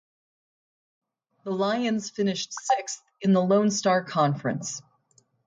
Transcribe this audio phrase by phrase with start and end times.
[1.43, 4.81] The Lions finished sixth in the Lone Star Conference.